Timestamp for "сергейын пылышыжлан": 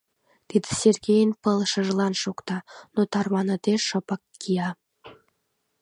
0.81-2.13